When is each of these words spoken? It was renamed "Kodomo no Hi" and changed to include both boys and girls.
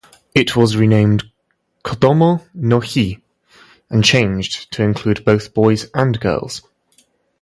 It 0.33 0.55
was 0.55 0.75
renamed 0.75 1.25
"Kodomo 1.85 2.41
no 2.55 2.79
Hi" 2.79 3.21
and 3.91 4.03
changed 4.03 4.71
to 4.73 4.81
include 4.81 5.23
both 5.23 5.53
boys 5.53 5.91
and 5.93 6.19
girls. 6.19 6.63